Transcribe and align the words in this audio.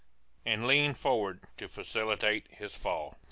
"]and 0.47 0.65
leaned 0.65 0.97
forward 0.97 1.43
to 1.57 1.69
facilitate 1.69 2.47
his 2.49 2.75
fall. 2.75 3.13